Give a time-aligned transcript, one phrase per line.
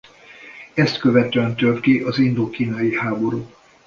[0.73, 3.49] Ezt követően tört ki az indokínai háború.